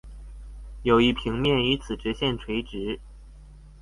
[0.81, 2.99] 有一平面與此直線垂直